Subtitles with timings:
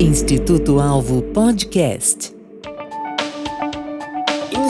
[0.00, 2.39] Instituto Alvo Podcast.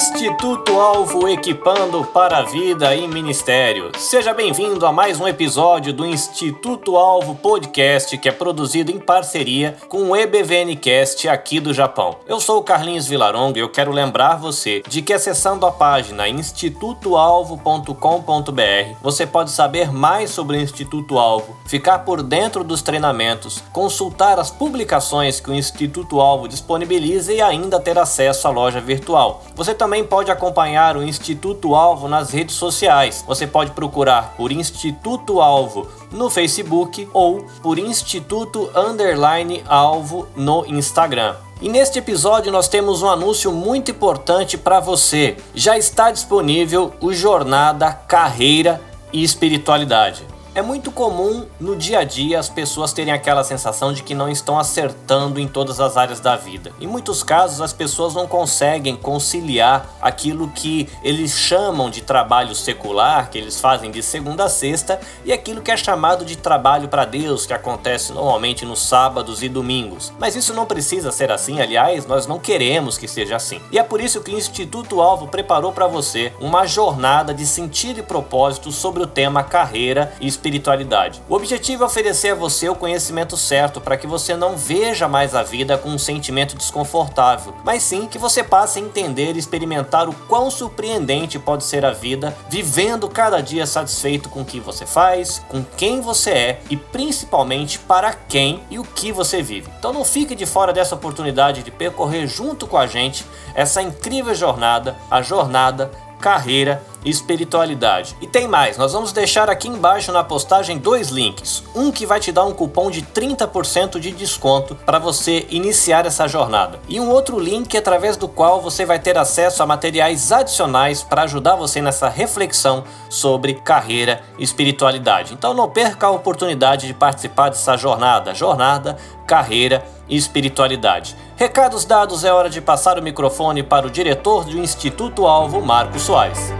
[0.00, 3.92] Instituto Alvo Equipando para a Vida e Ministério.
[3.98, 9.76] Seja bem-vindo a mais um episódio do Instituto Alvo Podcast, que é produzido em parceria
[9.90, 12.16] com o EBVNcast aqui do Japão.
[12.26, 16.26] Eu sou o Carlinhos Vilaronga e eu quero lembrar você de que acessando a página
[16.26, 24.38] institutoalvo.com.br você pode saber mais sobre o Instituto Alvo, ficar por dentro dos treinamentos, consultar
[24.38, 29.42] as publicações que o Instituto Alvo disponibiliza e ainda ter acesso à loja virtual.
[29.54, 33.24] Você também também pode acompanhar o Instituto Alvo nas redes sociais.
[33.26, 41.34] Você pode procurar por Instituto Alvo no Facebook ou por Instituto Underline Alvo no Instagram.
[41.60, 45.36] E neste episódio nós temos um anúncio muito importante para você.
[45.56, 48.80] Já está disponível o Jornada Carreira
[49.12, 50.22] e Espiritualidade.
[50.52, 54.28] É muito comum no dia a dia as pessoas terem aquela sensação de que não
[54.28, 56.72] estão acertando em todas as áreas da vida.
[56.80, 63.30] Em muitos casos, as pessoas não conseguem conciliar aquilo que eles chamam de trabalho secular,
[63.30, 67.04] que eles fazem de segunda a sexta, e aquilo que é chamado de trabalho para
[67.04, 70.12] Deus, que acontece normalmente nos sábados e domingos.
[70.18, 73.60] Mas isso não precisa ser assim, aliás, nós não queremos que seja assim.
[73.70, 78.00] E é por isso que o Instituto Alvo preparou para você uma jornada de sentido
[78.00, 81.22] e propósito sobre o tema carreira e espiritualidade.
[81.28, 85.34] O objetivo é oferecer a você o conhecimento certo para que você não veja mais
[85.34, 90.08] a vida com um sentimento desconfortável, mas sim que você passe a entender e experimentar
[90.08, 94.86] o quão surpreendente pode ser a vida, vivendo cada dia satisfeito com o que você
[94.86, 99.70] faz, com quem você é e principalmente para quem e o que você vive.
[99.78, 104.34] Então não fique de fora dessa oportunidade de percorrer junto com a gente essa incrível
[104.34, 108.16] jornada, a jornada carreira espiritualidade.
[108.20, 111.62] E tem mais, nós vamos deixar aqui embaixo na postagem dois links.
[111.74, 116.28] Um que vai te dar um cupom de 30% de desconto para você iniciar essa
[116.28, 116.78] jornada.
[116.88, 121.22] E um outro link através do qual você vai ter acesso a materiais adicionais para
[121.22, 125.32] ajudar você nessa reflexão sobre carreira e espiritualidade.
[125.34, 128.96] Então não perca a oportunidade de participar dessa jornada, jornada,
[129.26, 131.16] carreira e espiritualidade.
[131.36, 136.02] Recados dados, é hora de passar o microfone para o diretor do Instituto Alvo, Marcos
[136.02, 136.59] Soares.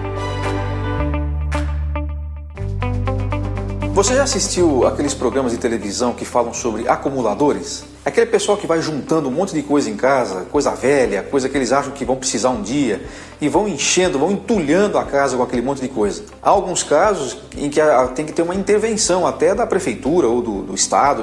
[4.01, 7.85] Você já assistiu aqueles programas de televisão que falam sobre acumuladores?
[8.03, 11.59] Aquele pessoal que vai juntando um monte de coisa em casa, coisa velha, coisa que
[11.59, 13.05] eles acham que vão precisar um dia,
[13.43, 16.23] e vão enchendo, vão entulhando a casa com aquele monte de coisa.
[16.43, 17.79] Há alguns casos em que
[18.15, 21.23] tem que ter uma intervenção até da prefeitura ou do, do estado,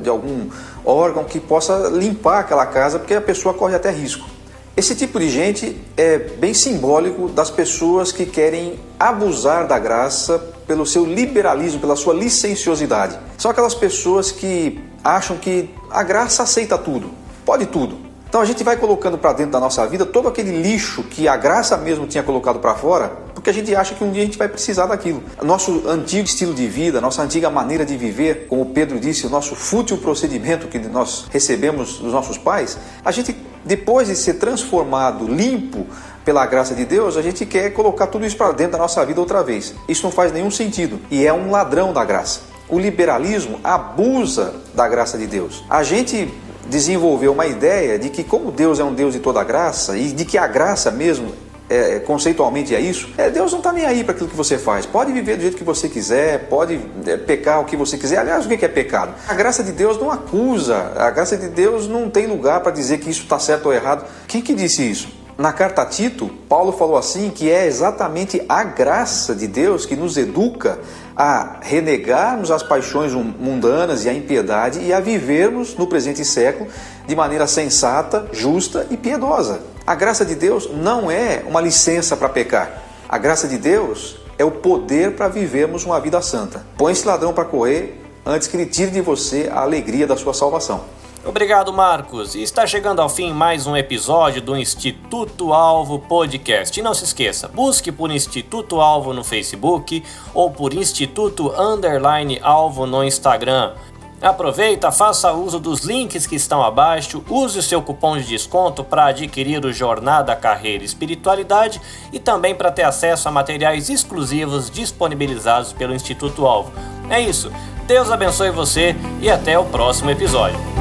[0.00, 0.48] de algum
[0.84, 4.30] órgão que possa limpar aquela casa, porque a pessoa corre até risco.
[4.76, 10.86] Esse tipo de gente é bem simbólico das pessoas que querem abusar da graça pelo
[10.86, 13.18] seu liberalismo, pela sua licenciosidade.
[13.36, 17.10] São aquelas pessoas que acham que a graça aceita tudo,
[17.44, 17.98] pode tudo.
[18.26, 21.36] Então a gente vai colocando para dentro da nossa vida todo aquele lixo que a
[21.36, 24.38] graça mesmo tinha colocado para fora, porque a gente acha que um dia a gente
[24.38, 25.22] vai precisar daquilo.
[25.42, 29.54] Nosso antigo estilo de vida, nossa antiga maneira de viver, como Pedro disse, o nosso
[29.54, 35.86] fútil procedimento que nós recebemos dos nossos pais, a gente depois de ser transformado, limpo
[36.24, 39.20] pela graça de Deus, a gente quer colocar tudo isso para dentro da nossa vida
[39.20, 39.74] outra vez.
[39.88, 42.40] Isso não faz nenhum sentido e é um ladrão da graça.
[42.68, 45.64] O liberalismo abusa da graça de Deus.
[45.68, 46.32] A gente
[46.66, 50.24] desenvolveu uma ideia de que, como Deus é um Deus de toda graça e de
[50.24, 51.32] que a graça mesmo
[51.68, 54.86] é, conceitualmente é isso, é, Deus não está nem aí para aquilo que você faz.
[54.86, 58.18] Pode viver do jeito que você quiser, pode é, pecar o que você quiser.
[58.18, 59.14] Aliás, o que é pecado?
[59.26, 62.98] A graça de Deus não acusa, a graça de Deus não tem lugar para dizer
[62.98, 64.04] que isso está certo ou errado.
[64.28, 65.21] Quem que disse isso?
[65.38, 69.96] Na carta a Tito, Paulo falou assim que é exatamente a graça de Deus que
[69.96, 70.78] nos educa
[71.16, 76.68] a renegarmos as paixões mundanas e a impiedade e a vivermos no presente século
[77.06, 79.60] de maneira sensata, justa e piedosa.
[79.86, 82.82] A graça de Deus não é uma licença para pecar.
[83.08, 86.64] A graça de Deus é o poder para vivermos uma vida santa.
[86.76, 90.34] Põe esse ladrão para correr antes que ele tire de você a alegria da sua
[90.34, 90.84] salvação.
[91.24, 92.34] Obrigado, Marcos.
[92.34, 96.78] E está chegando ao fim mais um episódio do Instituto Alvo Podcast.
[96.78, 100.02] E não se esqueça, busque por Instituto Alvo no Facebook
[100.34, 103.72] ou por Instituto Underline Alvo no Instagram.
[104.20, 109.06] Aproveita, faça uso dos links que estão abaixo, use o seu cupom de desconto para
[109.06, 111.80] adquirir o Jornada Carreira Espiritualidade
[112.12, 116.72] e também para ter acesso a materiais exclusivos disponibilizados pelo Instituto Alvo.
[117.08, 117.50] É isso.
[117.86, 120.71] Deus abençoe você e até o próximo episódio.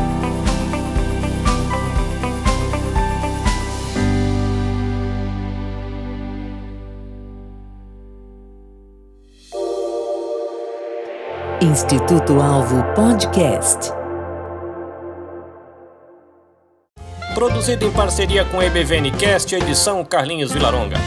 [11.62, 13.92] Instituto Alvo Podcast.
[17.36, 20.98] Produzido em parceria com a EBVNcast, edição Carlinhos Vilaronga.